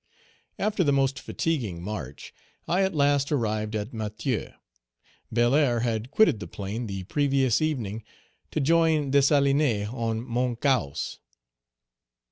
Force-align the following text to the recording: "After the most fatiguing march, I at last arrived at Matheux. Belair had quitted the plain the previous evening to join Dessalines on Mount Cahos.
"After 0.57 0.83
the 0.83 0.91
most 0.91 1.19
fatiguing 1.19 1.83
march, 1.83 2.33
I 2.67 2.81
at 2.81 2.95
last 2.95 3.31
arrived 3.31 3.75
at 3.75 3.91
Matheux. 3.93 4.51
Belair 5.31 5.81
had 5.81 6.09
quitted 6.09 6.39
the 6.39 6.47
plain 6.47 6.87
the 6.87 7.03
previous 7.03 7.61
evening 7.61 8.03
to 8.49 8.59
join 8.59 9.11
Dessalines 9.11 9.89
on 9.89 10.21
Mount 10.25 10.59
Cahos. 10.59 11.19